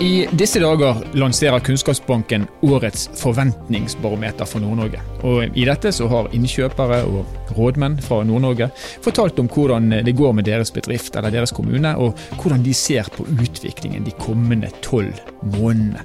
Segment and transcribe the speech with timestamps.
[0.00, 5.02] I disse dager lanserer Kunnskapsbanken årets forventningsbarometer for Nord-Norge.
[5.28, 8.70] Og I dette så har innkjøpere og rådmenn fra Nord-Norge
[9.04, 13.12] fortalt om hvordan det går med deres bedrift eller deres kommune, og hvordan de ser
[13.12, 16.00] på utviklingen de kommende tolv månedene.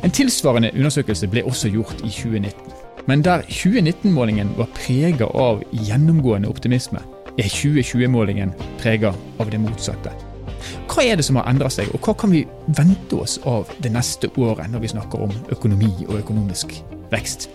[0.00, 2.72] En tilsvarende undersøkelse ble også gjort i 2019.
[3.06, 7.04] Men der 2019-målingen var prega av gjennomgående optimisme,
[7.36, 10.16] er 2020-målingen prega av det motsatte.
[10.90, 12.44] Hva er det som har endret seg, og hva kan vi
[12.76, 16.76] vente oss av det neste året når vi snakker om økonomi og økonomisk
[17.12, 17.48] vekst?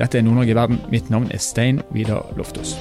[0.00, 0.82] Dette er Nord-Norge i verden.
[0.92, 2.76] Mitt navn er Stein Vidar Loftaas.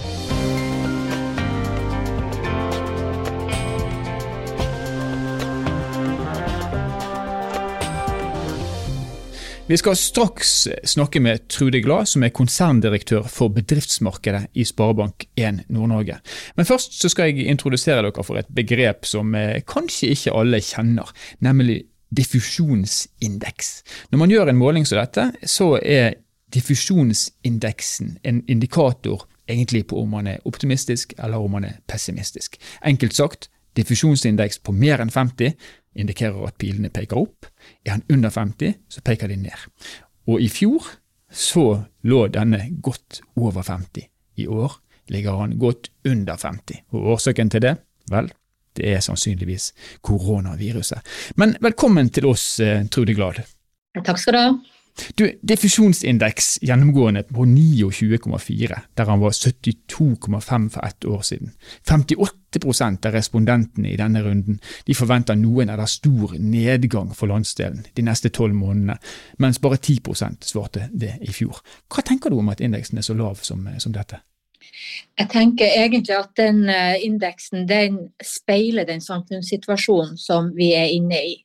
[9.69, 16.15] Vi skal straks snakke med Trude Glad, som er konserndirektør for bedriftsmarkedet i Sparebank1 Nord-Norge.
[16.57, 20.57] Men først så skal jeg introdusere dere for et begrep som eh, kanskje ikke alle
[20.65, 21.13] kjenner,
[21.45, 23.69] nemlig diffusjonsindeks.
[24.09, 26.17] Når man gjør en måling som dette, så er
[26.49, 32.57] diffusjonsindeksen en indikator egentlig på om man er optimistisk eller om man er pessimistisk.
[32.81, 35.53] Enkelt sagt, diffusjonsindeks på mer enn 50
[35.95, 37.47] indikerer at pilene peker opp.
[37.85, 39.67] Er han under 50, så peker de ned.
[40.29, 40.85] Og i fjor
[41.29, 44.07] så lå denne godt over 50.
[44.39, 44.79] I år
[45.09, 46.83] ligger han godt under 50.
[46.93, 47.75] Og årsaken til det?
[48.09, 48.31] Vel,
[48.77, 49.71] det er sannsynligvis
[50.05, 50.99] koronaviruset.
[51.35, 53.43] Men velkommen til oss, eh, Trude Glad.
[54.05, 54.51] Takk skal du ha.
[55.15, 61.51] Du, Diffusjonsindeks gjennomgående på 29,4, der han var 72,5 for ett år siden.
[61.89, 68.05] 58% av respondentene i denne runden de forventer noen eller stor nedgang for landsdelen de
[68.05, 68.97] neste tolv månedene,
[69.37, 71.61] mens bare 10% svarte det i fjor.
[71.89, 74.23] Hva tenker du om at indeksen er så lav som, som dette?
[75.19, 81.19] Jeg tenker egentlig at den eh, indeksen den speiler den samfunnssituasjonen som vi er inne
[81.33, 81.35] i.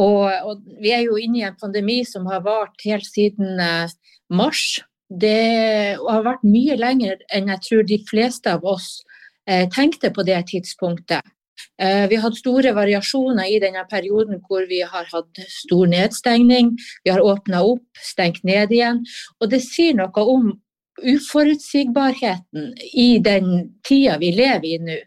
[0.00, 3.92] Og, og, vi er jo inne i en pandemi som har vart helt siden eh,
[4.32, 4.80] mars.
[5.12, 9.02] Det har vært mye lenger enn jeg tror de fleste av oss
[9.44, 11.20] eh, tenkte på det tidspunktet.
[11.78, 16.72] Vi har hatt store variasjoner i denne perioden hvor vi har hatt stor nedstengning.
[17.04, 19.02] Vi har åpna opp, stengt ned igjen.
[19.38, 20.50] Og det sier noe om
[21.00, 24.98] uforutsigbarheten i den tida vi lever i nå.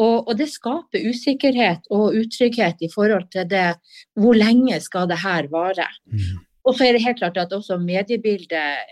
[0.00, 3.74] Og, og, det skaper usikkerhet og utrygghet i forhold til det
[4.16, 5.88] hvor lenge skal det her vare.
[6.06, 6.38] Mm.
[6.64, 8.86] Og så er det helt klart at også mediebildet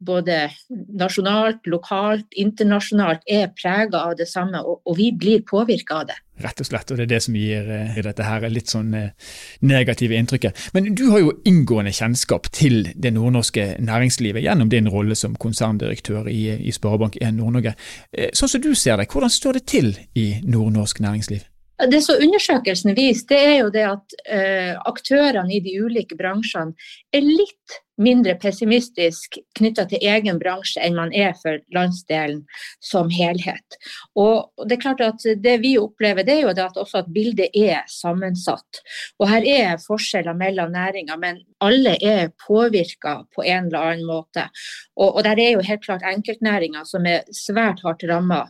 [0.00, 0.48] både
[0.96, 6.16] nasjonalt, lokalt, internasjonalt er prega av det samme, og, og vi blir påvirka av det.
[6.40, 9.34] Rett og slett, og det er det som gir uh, dette her litt sånn uh,
[9.60, 10.64] negative inntrykket.
[10.72, 16.30] Men du har jo inngående kjennskap til det nordnorske næringslivet gjennom din rolle som konserndirektør
[16.32, 17.76] i, i Sparebank1 Nord-Norge.
[18.16, 21.44] Uh, sånn som du ser det, hvordan står det til i nordnorsk næringsliv?
[21.88, 26.76] Det som undersøkelsen viser, det er jo det at eh, aktørene i de ulike bransjene
[27.14, 32.42] er litt mindre pessimistisk knytta til egen bransje enn man er for landsdelen
[32.84, 33.78] som helhet.
[34.18, 37.12] Og det er klart at det vi opplever, det er jo det at også at
[37.12, 38.82] bildet er sammensatt.
[39.20, 44.48] Og her er forskjeller mellom næringer, men alle er påvirka på en eller annen måte.
[44.96, 48.46] Og, og der er jo helt klart enkeltnæringer som er svært hardt ramma.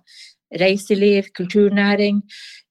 [0.60, 2.24] Reiseliv, kulturnæring.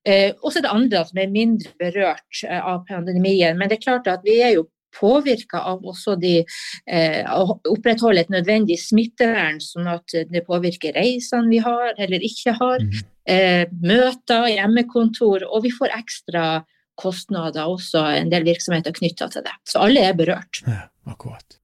[0.10, 3.58] Eh, og så er det andre som er mindre berørt eh, av pandemien.
[3.60, 8.24] Men det er klart at vi er jo påvirka av også de eh, å opprettholde
[8.24, 12.82] et nødvendig smittevern, sånn at det påvirker reisene vi har eller ikke har.
[12.82, 13.06] Mm.
[13.30, 16.46] Eh, møter, hjemmekontor, og vi får ekstra
[17.00, 19.56] kostnader også, en del virksomheter knytta til det.
[19.70, 20.64] Så alle er berørt.
[20.66, 21.60] Ja, akkurat.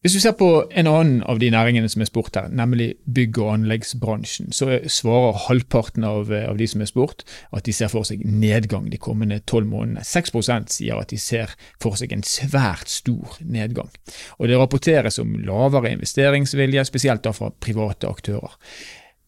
[0.00, 0.46] Hvis vi ser på
[0.80, 5.42] en annen av de næringene som er spurt her, nemlig bygg- og anleggsbransjen, så svarer
[5.44, 7.20] halvparten av, av, de som er spurt
[7.52, 10.00] at de ser for seg nedgang de kommende tolv månedene.
[10.00, 11.52] 6% sier at de ser
[11.84, 13.90] for seg en svært stor nedgang.
[14.38, 18.56] Og Det rapporteres om lavere investeringsvilje, spesielt da fra private aktører.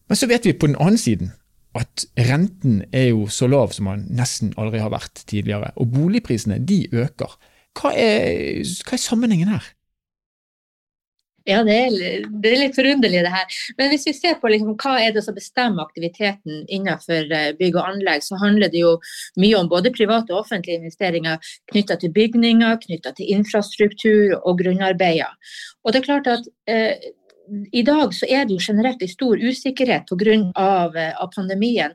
[0.09, 1.35] Men så vet vi på den annen siden
[1.77, 6.57] at renten er jo så lav som den nesten aldri har vært tidligere, og boligprisene
[6.65, 7.37] de øker.
[7.77, 9.69] Hva er, hva er sammenhengen her?
[11.43, 11.95] Ja, det er,
[12.39, 13.55] det er, litt forunderlig det her.
[13.75, 17.75] Men hvis vi ser på liksom, hva er det som bestemmer aktiviteten innenfor eh, bygg
[17.75, 18.93] og anlegg, så handler det jo
[19.43, 21.41] mye om både private og offentlige investeringer
[21.73, 25.35] knytta til bygninger, knytta til infrastruktur og grunnarbeider.
[25.83, 27.11] Og det er klart at eh,
[27.75, 30.37] i dag så er det jo generelt en stor usikkerhet pga.
[30.55, 31.91] Av, eh, av pandemien.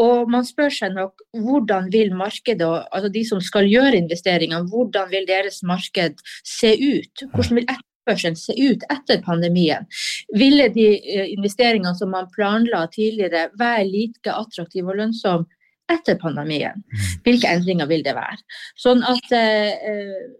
[0.00, 5.10] Og man spør seg nok hvordan vil markedet, altså de som skal gjøre investeringene, hvordan
[5.12, 7.24] vil deres marked se ut?
[7.34, 7.70] Hvordan vil
[8.10, 9.86] etterspørselen se ut etter pandemien?
[10.34, 15.46] Ville de eh, investeringene som man planla tidligere være like attraktive og lønnsomme
[15.90, 16.84] etter pandemien.
[16.86, 17.08] Mm.
[17.24, 18.38] Hvilke endringer vil det være?
[18.78, 20.30] Sånn at eh,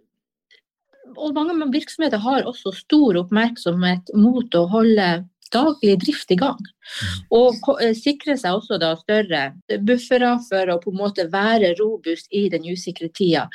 [1.17, 5.07] og mange virksomheter har også stor oppmerksomhet mot å holde
[5.53, 6.59] daglig drift i gang.
[6.59, 7.19] Mm.
[7.37, 9.43] Og eh, sikre seg også da større
[9.87, 13.47] buffere for å på en måte være robust i den usikre tida.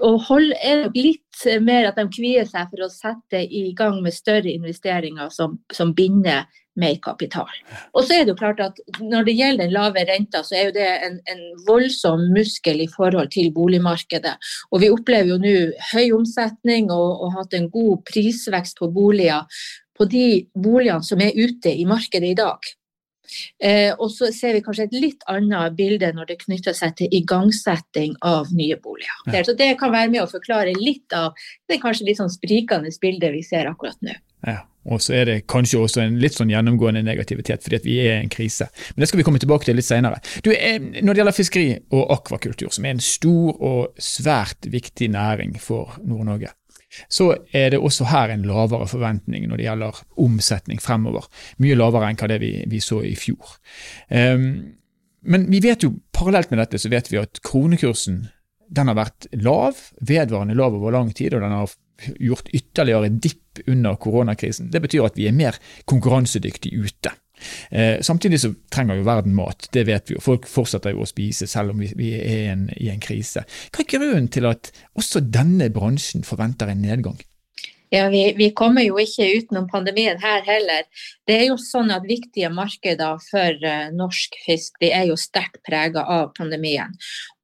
[0.00, 4.16] Og hold, er litt mer at de kvier seg for å sette i gang med
[4.16, 6.48] større investeringer som, som binder
[6.78, 7.50] mer kapital.
[7.94, 10.64] Og så er det jo klart at Når det gjelder den lave renta, så er
[10.68, 14.36] jo det en, en voldsom muskel i forhold til boligmarkedet.
[14.70, 15.54] Og Vi opplever jo nå
[15.92, 19.46] høy omsetning og, og hatt en god prisvekst på boliger
[20.00, 20.26] på de
[20.56, 22.70] boligene som er ute i markedet i dag.
[23.62, 27.12] Eh, og så ser vi kanskje et litt annet bilde når det knytter seg til
[27.14, 29.20] igangsetting av nye boliger.
[29.28, 29.44] Ja.
[29.46, 31.36] Så Det kan være med å forklare litt av
[31.70, 34.16] det kanskje litt sånn sprikende bildet vi ser akkurat nå.
[34.46, 34.64] Ja.
[34.88, 38.14] Og så er det kanskje også en litt sånn gjennomgående negativitet, fordi at vi er
[38.14, 38.70] i en krise.
[38.94, 40.22] Men det skal vi komme tilbake til litt senere.
[40.40, 45.10] Du, eh, når det gjelder fiskeri og akvakultur, som er en stor og svært viktig
[45.12, 46.54] næring for Nord-Norge,
[47.08, 51.28] så er det også her en lavere forventning når det gjelder omsetning fremover.
[51.62, 53.56] Mye lavere enn hva det vi, vi så i fjor.
[54.10, 54.76] Um,
[55.20, 58.24] men vi vet jo, parallelt med dette så vet vi at kronekursen
[58.70, 61.72] den har vært lav, vedvarende lav over lang tid, og den har
[62.22, 64.70] gjort ytterligere dipp under koronakrisen.
[64.70, 65.58] Det betyr at vi er mer
[65.90, 67.12] konkurransedyktige ute.
[67.70, 70.24] Eh, samtidig så trenger jo verden mat, det vet vi jo.
[70.24, 73.46] Folk fortsetter jo å spise selv om vi, vi er en, i en krise.
[73.70, 77.20] Hva er grunnen til at også denne bransjen forventer en nedgang?
[77.92, 80.84] Ja, vi, vi, kommer jo ikke utenom pandemien her heller.
[81.26, 85.58] Det er jo sånn at Viktige markeder for uh, norsk fisk de er jo sterkt
[85.66, 86.94] prega av pandemien.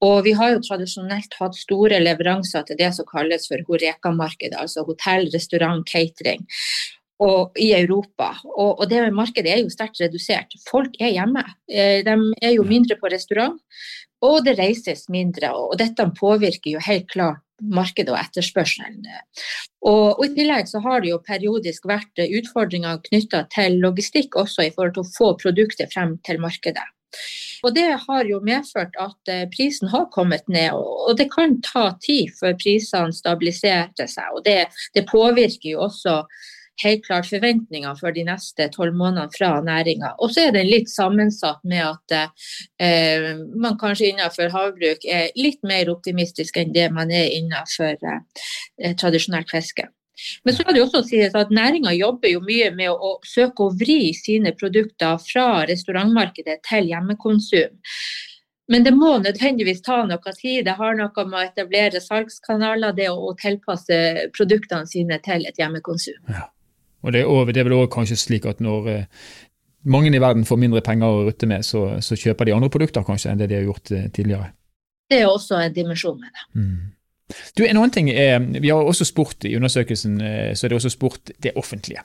[0.06, 4.87] Og Vi har jo tradisjonelt hatt store leveranser til det som kalles for Horeka-markedet, altså
[4.87, 6.46] hotell, restaurant, catering
[7.22, 8.32] og i Europa.
[8.44, 10.56] Og, og, det markedet er jo sterkt redusert.
[10.68, 11.44] Folk er hjemme.
[11.70, 13.56] Eh, de er jo mindre på restaurant,
[14.24, 15.52] og det reises mindre.
[15.56, 19.06] Og dette påvirker jo helt klart markedet og etterspørselen.
[19.86, 24.66] Og, og, I tillegg så har det jo periodisk vært utfordringer knytta til logistikk også
[24.66, 26.84] i forhold til å få produkter frem til markedet.
[27.64, 31.88] Og Det har jo medført at eh, prisen har kommet ned, og det kan ta
[32.02, 34.36] tid før prisene stabiliserer seg.
[34.36, 36.19] og Det, det påvirker jo også
[36.82, 40.14] helt klart forventninger for de neste tolv månedene fra næringa.
[40.20, 42.17] Og så er det litt sammensatt med at
[42.82, 48.96] eh, man kanskje innenfor havbruk er litt mer optimistisk enn det man er innenfor eh,
[49.00, 49.88] tradisjonelt fiske.
[50.44, 53.67] Men så skal det også sies at næringa jobber jo mye med å, å søke
[53.67, 57.76] å vri sine produkter fra restaurantmarkedet til hjemmekonsum.
[58.72, 60.64] Men det må nødvendigvis ta noe tid.
[60.67, 63.99] Det har noe med å etablere salgskanaler, det å, tilpasse
[64.34, 66.19] produktene sine til et hjemmekonsum.
[66.32, 66.49] Ja.
[67.06, 69.05] Og det er, det er vel også kanskje slik at når eh,
[69.87, 73.06] mange i verden får mindre penger å rutte med, så, så, kjøper de andre produkter
[73.06, 74.50] kanskje enn det de har gjort eh, tidligere.
[75.11, 76.47] Det er også en dimensjon med det.
[76.58, 76.76] Mm.
[77.58, 80.81] Du, en annen ting er, Vi har også spurt i undersøkelsen eh, så er det
[80.81, 82.03] også spurt det offentlige.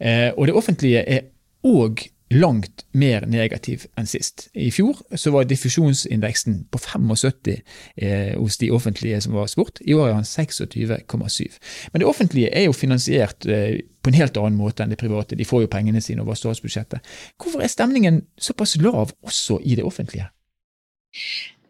[0.00, 1.28] Eh, og det offentlige er
[1.64, 4.48] òg langt mer negativ enn sist.
[4.54, 7.52] I fjor så var diffusjonsindeksen på 75
[7.96, 9.80] eh, hos de offentlige som var spurt.
[9.80, 11.58] I år er han 26,7.
[11.92, 15.38] Men det offentlige er jo finansiert eh, på en helt annen måte enn det private.
[15.38, 17.02] De får jo pengene sine over statsbudsjettet.
[17.38, 20.30] Hvorfor er stemningen såpass lav også i det offentlige?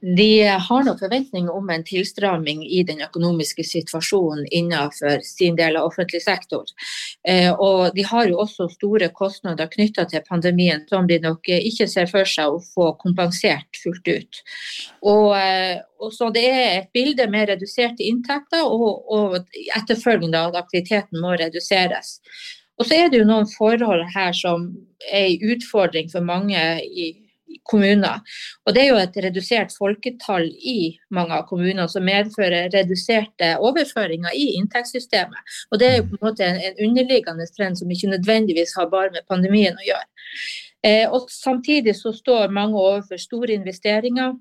[0.02, 5.86] De har nok forventninger om en tilstramming i den økonomiske situasjonen innenfor sin del av
[5.92, 6.66] offentlig sektor.
[7.28, 11.86] Eh, og de har jo også store kostnader knytta til pandemien som de nok ikke
[11.90, 14.40] ser for seg å få kompensert fullt ut.
[15.02, 19.36] Og, eh, og så Det er et bilde med reduserte inntekter og, og
[19.76, 22.18] etterfølgende at aktiviteten må reduseres.
[22.78, 24.72] Og så er det jo noen forhold her som
[25.12, 27.12] er en utfordring for mange i
[27.68, 28.20] kommuner.
[28.66, 34.34] Og Det er jo et redusert folketall i mange av kommunene som medfører reduserte overføringer
[34.34, 35.56] i inntektssystemet.
[35.70, 38.90] Og Det er jo på en måte en, en underliggende trend som ikke nødvendigvis har
[38.92, 40.08] bare med pandemien å gjøre.
[40.82, 44.34] Eh, og Samtidig så står mange overfor store investeringer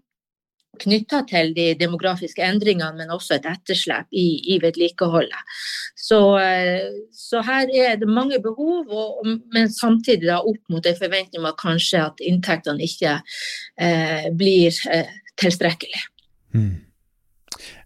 [0.81, 5.57] knytta til de demografiske endringene, men også et etterslep i, i vedlikeholdet.
[5.97, 10.97] Så, eh, så, her er det mange behov, og, men samtidig da opp mot en
[10.99, 13.17] forventning om at kanskje at inntektene ikke
[13.79, 15.11] eh, blir eh,
[15.41, 16.07] tilstrekkelig.
[16.55, 16.79] Mm.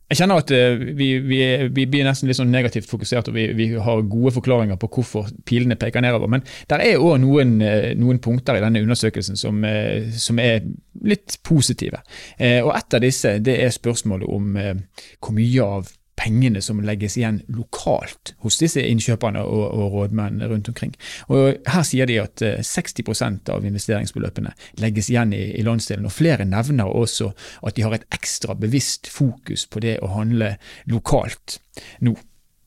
[0.05, 1.39] Jeg kjenner at eh, vi, vi,
[1.73, 5.31] vi, blir nesten litt sånn negativt fokusert, og vi, vi, har gode forklaringer på hvorfor
[5.49, 6.29] pilene peker nedover.
[6.29, 10.61] Men det er òg noen, eh, noen, punkter i denne undersøkelsen som, eh, som er
[11.05, 12.03] litt positive.
[12.37, 17.41] Og Et av disse det er spørsmålet om hvor mye av pengene som legges igjen
[17.51, 20.93] lokalt hos disse innkjøperne og, og rådmennene rundt omkring.
[21.27, 24.53] Og Her sier de at 60 eh, av investeringsbeløpene
[24.83, 26.07] legges igjen i, i landsdelen.
[26.07, 27.31] og Flere nevner også
[27.65, 30.55] at de har et ekstra bevisst fokus på det å handle
[30.91, 31.59] lokalt
[32.05, 32.15] nå.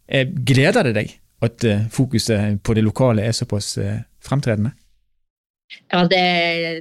[0.09, 3.77] Eh, gleder det deg at eh, fokuset på det lokale er såpass
[4.25, 4.75] fremtredende?
[5.93, 6.23] Ja, det,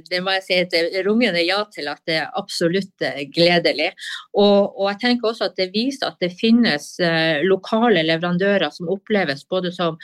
[0.08, 3.90] det, må jeg si et rungende ja til at det er absolutt eh, gledelig.
[4.32, 8.88] Og, og, jeg tenker også at det viser at det finnes uh, lokale leverandører som
[8.92, 9.98] oppleves både som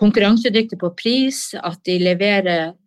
[0.00, 2.83] konkurransedyktige på pris, at de leverer Eh,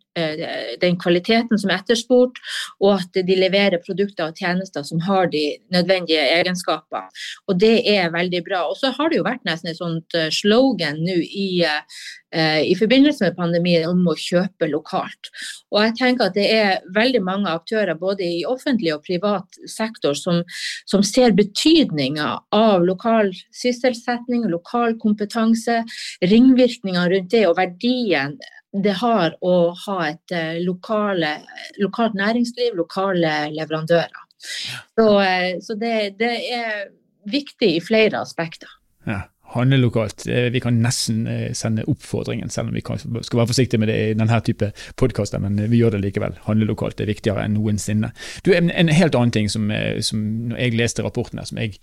[0.80, 2.38] den kvaliteten som er etterspurt,
[2.82, 5.44] og at de leverer produkter og tjenester som har de
[5.74, 7.08] nødvendige egenskaper.
[7.48, 8.62] Og Det er veldig bra.
[8.70, 12.74] Og så har det jo vært nesten et sånt eh, slogan nå i, eh, i
[12.78, 15.30] forbindelse med pandemien om å kjøpe lokalt.
[15.72, 20.14] Og jeg tenker at Det er veldig mange aktører både i offentlig og privat sektor
[20.14, 20.42] som,
[20.86, 25.82] som ser betydninga av lokal sysselsetting, lokal kompetanse,
[26.22, 28.38] ringvirkninger rundt det og verdien
[28.72, 29.54] det har å
[29.86, 31.38] ha et uh, lokale,
[31.80, 34.26] lokalt næringsliv, lokale leverandører.
[34.38, 36.86] Så, uh, så det, det, er
[37.28, 38.70] viktig i flere aspekter.
[39.08, 40.26] Ja, Handle lokalt.
[40.28, 41.22] Eh, vi kan nesten
[41.56, 44.68] sende oppfordringen, selv om vi kan, skal være forsiktige med det i denne type
[45.00, 46.36] podkaster, men vi gjør det likevel.
[46.44, 48.10] Handle lokalt er viktigere enn noensinne.
[48.44, 49.72] Du, en, en helt annen ting som,
[50.04, 51.80] som når jeg leste rapporten her, som jeg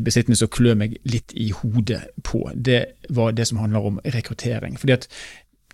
[0.00, 2.80] besittende så klør meg litt i hodet på, det
[3.12, 4.80] var det som handler om rekruttering.
[4.80, 5.10] Fordi at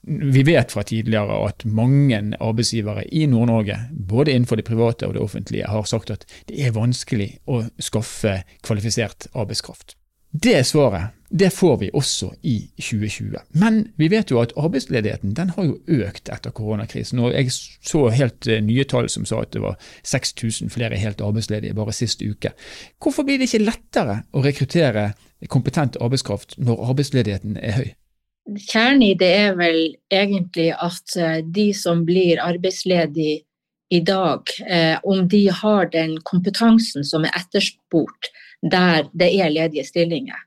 [0.08, 5.22] vi vet fra tidligere at mange arbeidsgivere i Nord-Norge, både innenfor det private og det
[5.22, 9.98] offentlige, har sagt at det er vanskelig å skaffe kvalifisert arbeidskraft.
[10.32, 13.36] Det svaret det får vi også i 2020.
[13.60, 17.20] Men vi vet jo at arbeidsledigheten den har jo økt etter koronakrisen.
[17.20, 19.76] og Jeg så helt eh, nye tall som sa at det var
[20.08, 22.54] 6000 flere helt arbeidsledige bare sist uke.
[23.00, 25.10] Hvorfor blir det ikke lettere å rekruttere
[25.48, 27.88] kompetent arbeidskraft når arbeidsledigheten er høy?
[28.56, 29.80] Kjernen i det er vel
[30.14, 33.42] egentlig at eh, de som blir arbeidsledige
[33.92, 38.30] i dag, eh, om de har den kompetansen som er etterspurt
[38.62, 40.38] der det er ledige stillinger.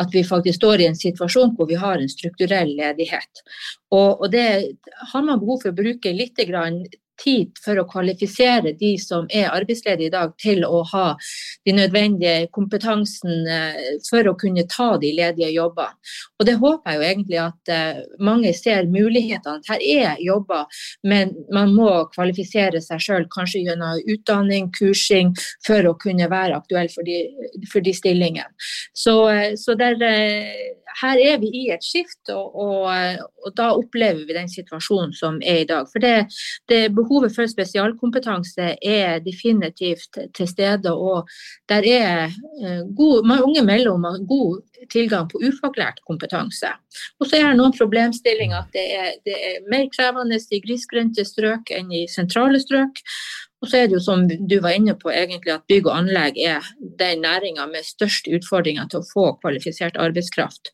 [0.00, 3.44] At vi faktisk står i en situasjon hvor vi har en strukturell ledighet.
[3.92, 4.46] Og, og det
[5.12, 6.40] har man behov for å bruke litt
[7.20, 11.06] tid for å kvalifisere de som er arbeidsledige i dag, til å ha
[11.66, 15.98] de nødvendige kompetansen eh, for å kunne ta de ledige jobbene.
[16.38, 19.62] Og Det håper jeg jo egentlig at uh, mange ser mulighetene.
[19.68, 20.66] Her er jobber,
[21.06, 25.30] men man må kvalifisere seg sjøl, kanskje gjennom utdanning, kursing,
[25.66, 27.20] for å kunne være aktuell for de,
[27.70, 28.50] for de stillingene.
[28.98, 30.02] Så, uh, så der,
[31.00, 32.88] her er vi i et skift, og, og,
[33.42, 35.88] og, da opplever vi den situasjonen som er i dag.
[35.92, 36.26] For det,
[36.70, 40.92] det er behovet for spesialkompetanse er definitivt til stede.
[40.92, 41.28] Og
[41.68, 46.72] der er eh, god, mange mellom god tilgang på ufaglært kompetanse.
[47.20, 51.24] Og så er det noen problemstillinger at det er, det er mer krevende i grisgrendte
[51.24, 53.02] strøk enn i sentrale strøk.
[53.62, 56.38] Og så er det jo som du var inne på, egentlig at bygg og anlegg
[56.42, 56.66] er
[56.98, 60.72] den næringa med størst utfordringer til å få kvalifisert arbeidskraft.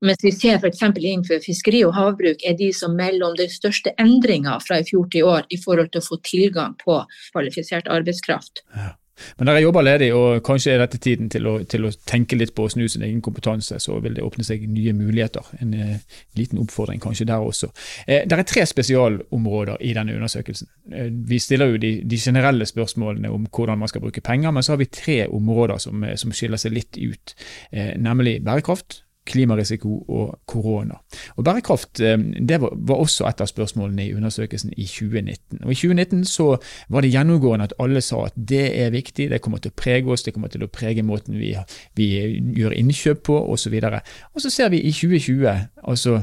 [0.00, 0.82] Mens vi ser f.eks.
[0.96, 5.10] innenfor fiskeri og havbruk er de som melder om den største endringa fra i fjor
[5.12, 7.02] til i år i forhold til å få tilgang på
[7.34, 8.64] kvalifisert arbeidskraft.
[8.76, 8.94] Ja.
[9.36, 12.54] Men dere jobber ledig, og kanskje er dette tiden til å, til å, tenke litt
[12.56, 15.50] på å snu sin egen kompetanse, så vil det åpne seg nye muligheter.
[15.60, 17.70] En eh, liten oppfordring kanskje der også.
[18.06, 20.70] Eh, det er tre spesialområder i denne undersøkelsen.
[20.92, 24.66] Eh, vi stiller jo de, de, generelle spørsmålene om hvordan man skal bruke penger, men
[24.66, 27.36] så har vi tre områder som, eh, som skiller seg litt ut,
[27.72, 30.96] eh, nemlig bærekraft, klimarisiko og korona.
[31.36, 35.60] Og Bærekraft eh, det var også et av spørsmålene i undersøkelsen i 2019.
[35.64, 36.48] Og I 2019 så
[36.88, 40.10] var det gjennomgående at alle sa at det er viktig, det kommer til å prege
[40.10, 41.54] oss, det kommer til å prege måten vi,
[41.96, 42.10] vi
[42.56, 43.78] gjør innkjøp på osv.
[43.80, 44.00] Og,
[44.34, 45.48] og så ser vi i 2020
[45.84, 46.20] altså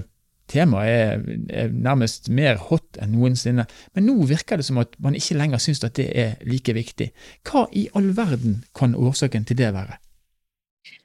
[0.48, 5.18] Temaet er, er, nærmest mer hot enn noensinne, men nå virker det som at man
[5.18, 7.10] ikke lenger syns at det er like viktig.
[7.44, 10.00] Hva i all verden kan årsaken til det være?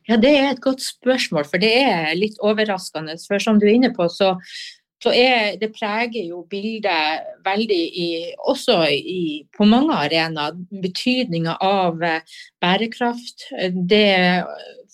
[0.09, 3.17] Ja, Det er et godt spørsmål, for det er litt overraskende.
[3.27, 4.35] For som du er inne på, så,
[5.03, 9.23] så er, det preger jo bildet veldig i, også i,
[9.57, 10.59] på mange arenaer.
[10.83, 13.49] Betydninga av eh, bærekraft.
[13.73, 14.07] Det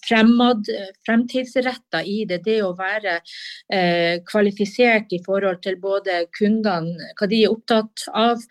[0.08, 0.68] fremad,
[1.06, 2.42] fremtidsretta i det.
[2.44, 3.18] Det å være
[3.72, 8.44] eh, kvalifisert i forhold til både kundene, hva de er opptatt av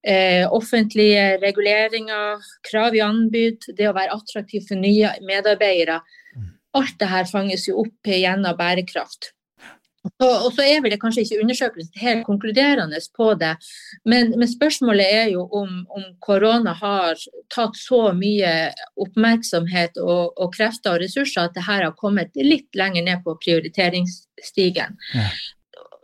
[0.00, 2.40] Eh, offentlige reguleringer,
[2.70, 5.98] krav i anbud, det å være attraktiv for nye medarbeidere.
[6.36, 6.46] Mm.
[6.80, 9.34] Alt det her fanges jo opp gjennom bærekraft.
[10.08, 13.50] Og, og så er vel det kanskje ikke undersøkelsen helt konkluderende på det,
[14.08, 17.20] men, men spørsmålet er jo om, om, korona har
[17.52, 22.72] tatt så mye oppmerksomhet og, og, krefter og ressurser at det her har kommet litt
[22.72, 24.96] lenger ned på prioriteringsstigen.
[25.12, 25.28] Ja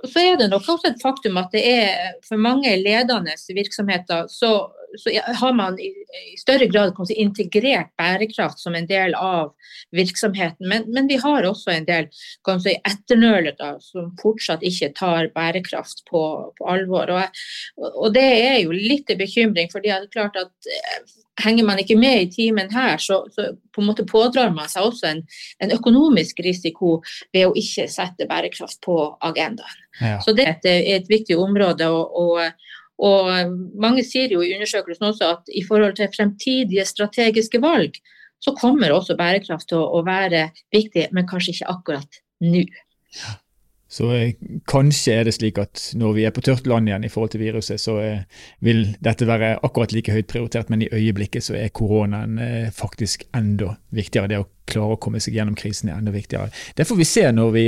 [0.05, 4.51] så er det nok også et faktum at det er for mange ledende virksomheter så,
[4.99, 5.89] så har man i,
[6.33, 9.53] i større grad si, integrert bærekraft som en del av
[9.97, 10.69] virksomheten.
[10.69, 16.23] Men, men vi har også en del si, etternølere som fortsatt ikke tar bærekraft på,
[16.59, 17.13] på alvor.
[17.17, 17.45] Og,
[17.93, 21.99] og, det er jo litt bekymring, for det er klart at eh, henger man ikke
[22.01, 25.25] med i timen her, så, så, på en måte pådrar man seg også en,
[25.61, 27.01] en økonomisk risiko
[27.35, 29.83] ved å ikke sette bærekraft på agendaen.
[30.01, 30.17] Ja.
[30.25, 31.89] Så det er et, et viktig område.
[31.93, 32.65] Og, og,
[32.99, 37.99] og, mange sier jo i undersøkelsen også at i forhold til fremtidige strategiske valg,
[38.41, 42.65] så kommer også bærekraft til å, være viktig, men kanskje ikke akkurat nå.
[43.97, 44.33] Så eh,
[44.69, 47.45] kanskje er det slik at når vi er på tørt land igjen i forhold til
[47.45, 51.73] viruset, så eh, vil dette være akkurat like høyt prioritert, men i øyeblikket så er
[51.73, 54.33] koronaen eh, faktisk enda viktigere.
[54.33, 56.51] Det å klare å komme seg gjennom krisen er enda viktigere.
[56.77, 57.67] Det får vi se når vi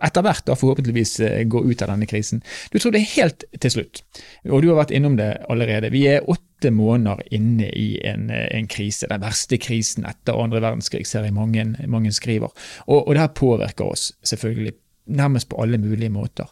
[0.00, 1.14] etter hvert da forhåpentligvis
[1.50, 2.42] gå ut av denne krisen.
[2.72, 4.02] Du tror det er helt til slutt,
[4.48, 5.92] og du har vært innom det allerede.
[5.94, 11.04] Vi er åtte måneder inne i en, en krise, den verste krisen etter andre verdenskrig,
[11.08, 12.52] ser jeg mange, mange skriver.
[12.86, 16.44] Og, og det her påvirker oss selvfølgelig nærmest på alle mulige måter.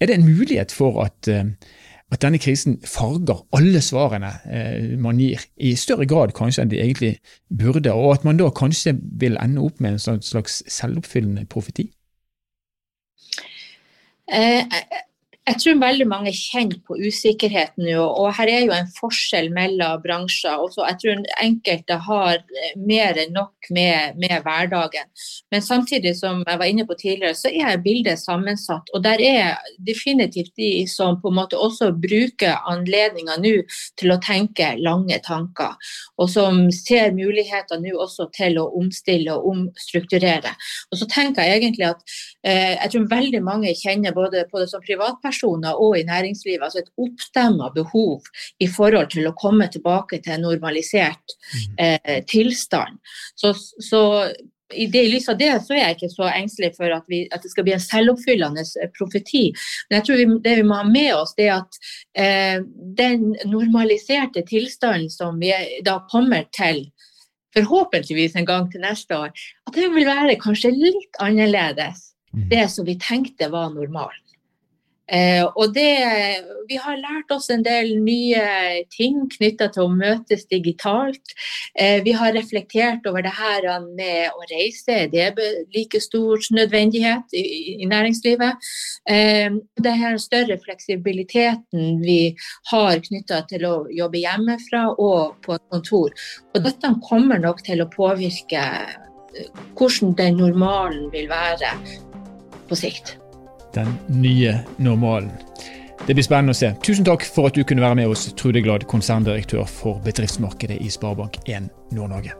[0.00, 1.44] Er det en mulighet for at, eh,
[2.12, 6.80] at denne krisen farger alle svarene eh, man gir, i større grad kanskje enn de
[6.80, 7.16] egentlig
[7.58, 11.90] burde, og at man da kanskje vil ende opp med en sånn slags selvoppfyllende profeti?
[14.32, 14.78] Eh,
[15.46, 20.00] jeg tror veldig mange kjenner på usikkerheten nå, og her er jo en forskjell mellom
[20.02, 20.64] bransjer.
[20.74, 22.40] Jeg tror enkelte har
[22.82, 25.06] mer enn nok med, med, hverdagen.
[25.54, 28.90] Men samtidig som jeg var inne på tidligere, så er bildet sammensatt.
[28.90, 33.54] Og der er definitivt de som på en måte også bruker anledninga nå
[34.02, 35.78] til å tenke lange tanker.
[36.18, 40.56] Og som ser muligheter nå også til å omstille og omstrukturere.
[40.90, 44.68] Og så tenker jeg egentlig at eh, jeg tror veldig mange kjenner både på det
[44.70, 48.28] som privatpersoner og i næringslivet altså et oppdemma behov
[48.62, 51.80] i forhold til å komme tilbake til en normalisert mm.
[51.82, 53.00] eh, tilstand.
[53.34, 54.02] Så, så
[54.74, 57.44] i, det, lys av det så er jeg ikke så engstelig for at, vi, at
[57.44, 59.44] det skal bli en selvoppfyllende eh, profeti.
[59.88, 61.80] Men jeg tror vi, det vi må ha med oss, det er at
[62.18, 62.58] eh,
[62.98, 65.52] den normaliserte tilstanden som vi
[65.86, 66.86] da kommer til,
[67.56, 69.30] forhåpentligvis en gang til neste år,
[69.68, 72.02] at det vil være kanskje litt annerledes.
[72.36, 72.48] Mm.
[72.52, 74.26] Det som vi tenkte var normalt.
[75.06, 75.90] Eh, og det,
[76.66, 81.34] vi har lært oss en del nye ting knytta til å møtes digitalt.
[81.78, 85.06] Eh, vi har reflektert over det her med å reise.
[85.12, 85.38] Det er
[85.74, 87.44] like stor nødvendighet i,
[87.84, 88.66] i næringslivet.
[89.08, 92.34] Eh, det her større fleksibiliteten vi
[92.72, 96.10] har knytta til å jobbe hjemmefra og på kontor.
[96.54, 99.46] Og dette kommer nok til å påvirke eh,
[99.78, 101.76] hvordan den normalen vil være
[102.68, 103.16] på sikt
[103.76, 105.30] den nye normalen.
[106.06, 106.70] Det blir spennende å se.
[106.84, 110.90] Tusen takk for at du kunne være med oss, Trude Glad, konserndirektør for bedriftsmarkedet i
[110.92, 112.36] Sparebank1 Nord-Norge.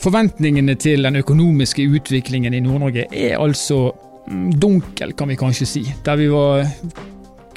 [0.00, 3.90] Forventningene til den økonomiske utviklingen i Nord-Norge er altså
[4.62, 5.84] dunkel, kan vi kanskje si.
[6.06, 6.64] Der vi var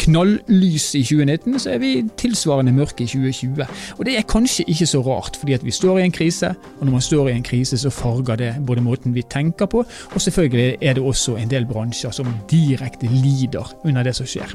[0.04, 3.66] knalllys i 2019, så er vi tilsvarende mørke i 2020.
[3.98, 6.86] Og det er kanskje ikke så rart, fordi at vi står i en krise, og
[6.86, 9.86] når man står i en krise, så farger det både måten vi tenker på,
[10.16, 14.52] og selvfølgelig er det også en del bransjer som direkte lider under det som skjer.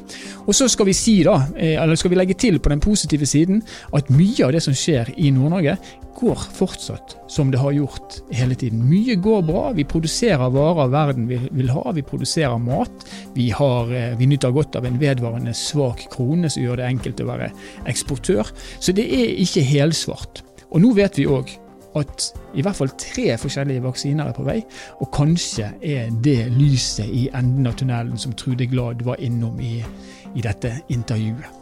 [0.47, 3.27] Og så skal vi si da, eh, eller skal vi legge til på den positive
[3.27, 3.63] siden,
[3.95, 5.77] at mye av det som skjer i Nord-Norge,
[6.19, 8.83] går fortsatt som det har gjort hele tiden.
[8.91, 9.63] Mye går bra.
[9.77, 11.85] Vi produserer varer verden vil ha.
[11.95, 13.07] Vi produserer mat.
[13.35, 17.23] Vi, har, eh, vi nyter godt av en vedvarende svak krone som gjør det enkelt
[17.23, 17.53] å være
[17.91, 18.51] eksportør.
[18.81, 20.43] Så det er ikke helsvart.
[20.73, 21.55] Og nå vet vi òg
[21.99, 24.59] at i hvert fall tre forskjellige vaksiner er på vei,
[25.01, 29.79] og kanskje er det lyset i enden av tunnelen som Trude Glad var innom i,
[30.35, 31.58] i dette intervjuet.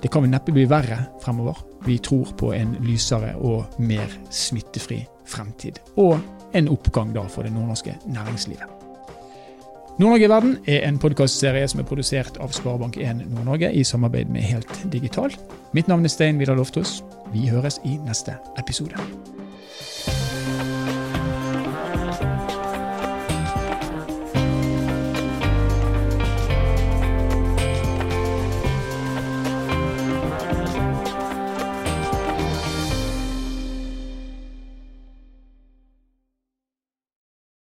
[0.00, 1.58] Det kan vel neppe bli verre fremover.
[1.84, 5.80] Vi tror på en lysere og mer smittefri fremtid.
[5.96, 6.18] Og
[6.56, 8.76] en oppgang da for det nordnorske næringslivet.
[10.00, 14.48] Nord-Norge i verden er en podkastserie som er produsert av Sparebank1 Nord-Norge i samarbeid med
[14.48, 15.36] Helt Digital.
[15.76, 17.02] Mitt navn er Stein Vidar Lofthus.
[17.34, 18.96] Vi høres i neste episode.